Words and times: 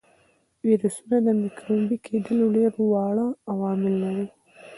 ویروسونه 0.65 1.17
د 1.25 1.27
مکروبي 1.41 1.97
کېدلو 2.05 2.45
ډېر 2.57 2.71
واړه 2.91 3.25
عوامل 3.51 3.95
دي. 4.15 4.27